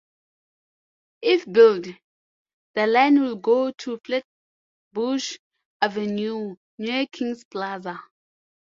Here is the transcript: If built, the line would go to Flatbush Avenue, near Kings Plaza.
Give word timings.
If 1.21 1.45
built, 1.45 1.85
the 2.73 2.87
line 2.87 3.21
would 3.21 3.43
go 3.43 3.69
to 3.71 3.99
Flatbush 4.03 5.37
Avenue, 5.83 6.55
near 6.79 7.05
Kings 7.05 7.43
Plaza. 7.43 7.99